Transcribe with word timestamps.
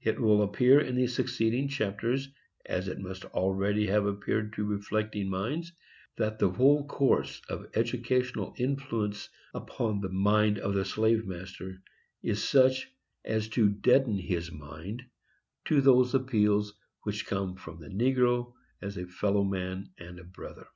It 0.00 0.20
will 0.20 0.42
appear 0.44 0.78
in 0.78 0.94
the 0.94 1.08
succeeding 1.08 1.66
chapters, 1.66 2.28
as 2.66 2.86
it 2.86 3.00
must 3.00 3.24
already 3.24 3.84
have 3.88 4.06
appeared 4.06 4.52
to 4.52 4.64
reflecting 4.64 5.28
minds, 5.28 5.72
that 6.14 6.38
the 6.38 6.50
whole 6.52 6.86
course 6.86 7.42
of 7.48 7.66
educational 7.74 8.54
influence 8.58 9.28
upon 9.52 10.00
the 10.00 10.08
mind 10.08 10.60
of 10.60 10.74
the 10.74 10.84
slave 10.84 11.26
master 11.26 11.82
is 12.22 12.44
such 12.48 12.92
as 13.24 13.48
to 13.48 13.68
deaden 13.70 14.18
his 14.18 14.52
mind 14.52 15.02
to 15.64 15.80
those 15.80 16.14
appeals 16.14 16.74
which 17.02 17.26
come 17.26 17.56
from 17.56 17.80
the 17.80 17.88
negro 17.88 18.52
as 18.80 18.96
a 18.96 19.06
fellow 19.08 19.42
man 19.42 19.90
and 19.98 20.20
a 20.20 20.24
brother. 20.24 20.68